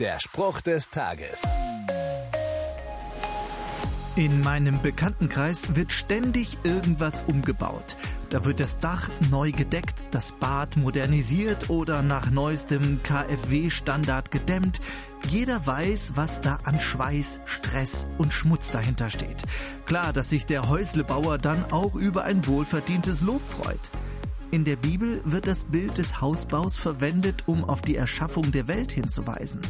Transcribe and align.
Der 0.00 0.20
Spruch 0.20 0.60
des 0.60 0.90
Tages. 0.90 1.42
In 4.14 4.42
meinem 4.42 4.80
Bekanntenkreis 4.80 5.74
wird 5.74 5.92
ständig 5.92 6.56
irgendwas 6.62 7.24
umgebaut. 7.26 7.96
Da 8.30 8.44
wird 8.44 8.60
das 8.60 8.78
Dach 8.78 9.08
neu 9.28 9.50
gedeckt, 9.50 9.96
das 10.12 10.30
Bad 10.30 10.76
modernisiert 10.76 11.68
oder 11.68 12.02
nach 12.02 12.30
neuestem 12.30 13.00
KfW-Standard 13.02 14.30
gedämmt. 14.30 14.80
Jeder 15.28 15.66
weiß, 15.66 16.12
was 16.14 16.40
da 16.40 16.60
an 16.62 16.78
Schweiß, 16.78 17.40
Stress 17.44 18.06
und 18.18 18.32
Schmutz 18.32 18.70
dahinter 18.70 19.10
steht. 19.10 19.42
Klar, 19.84 20.12
dass 20.12 20.30
sich 20.30 20.46
der 20.46 20.68
Häuslebauer 20.68 21.38
dann 21.38 21.72
auch 21.72 21.96
über 21.96 22.22
ein 22.22 22.46
wohlverdientes 22.46 23.22
Lob 23.22 23.42
freut. 23.48 23.90
In 24.50 24.64
der 24.64 24.76
Bibel 24.76 25.20
wird 25.26 25.46
das 25.46 25.64
Bild 25.64 25.98
des 25.98 26.22
Hausbaus 26.22 26.78
verwendet, 26.78 27.42
um 27.46 27.64
auf 27.64 27.82
die 27.82 27.96
Erschaffung 27.96 28.50
der 28.50 28.66
Welt 28.66 28.92
hinzuweisen. 28.92 29.60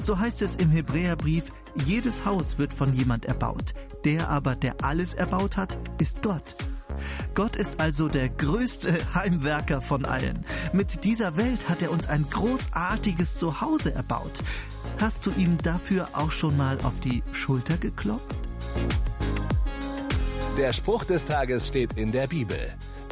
So 0.00 0.18
heißt 0.18 0.40
es 0.40 0.56
im 0.56 0.70
Hebräerbrief, 0.70 1.52
jedes 1.84 2.24
Haus 2.24 2.56
wird 2.58 2.72
von 2.72 2.94
jemand 2.94 3.26
erbaut. 3.26 3.74
Der 4.04 4.30
aber, 4.30 4.56
der 4.56 4.76
alles 4.82 5.12
erbaut 5.12 5.58
hat, 5.58 5.76
ist 5.98 6.22
Gott. 6.22 6.56
Gott 7.34 7.56
ist 7.56 7.80
also 7.80 8.08
der 8.08 8.30
größte 8.30 8.96
Heimwerker 9.14 9.82
von 9.82 10.06
allen. 10.06 10.46
Mit 10.72 11.04
dieser 11.04 11.36
Welt 11.36 11.68
hat 11.68 11.82
er 11.82 11.90
uns 11.90 12.06
ein 12.08 12.24
großartiges 12.30 13.36
Zuhause 13.36 13.92
erbaut. 13.94 14.42
Hast 15.00 15.26
du 15.26 15.32
ihm 15.32 15.58
dafür 15.58 16.08
auch 16.14 16.30
schon 16.30 16.56
mal 16.56 16.78
auf 16.82 17.00
die 17.00 17.22
Schulter 17.32 17.76
geklopft? 17.76 18.36
Der 20.56 20.72
Spruch 20.72 21.04
des 21.04 21.24
Tages 21.24 21.66
steht 21.66 21.98
in 21.98 22.10
der 22.10 22.28
Bibel. 22.28 22.74